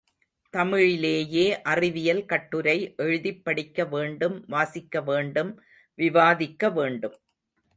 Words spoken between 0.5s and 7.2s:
தமிழிலேயே அறிவியல் கட்டுரை எழுதிப் படிக்கவேண்டும் வாசிக்கவேண்டும் விவாதிக்க வேண்டும்.